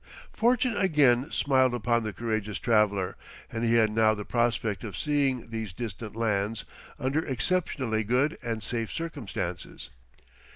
[0.33, 3.15] Fortune again smiled upon the courageous traveller,
[3.51, 6.65] and he had now the prospect of seeing these distant lands
[6.97, 9.91] under exceptionally good and safe circumstances.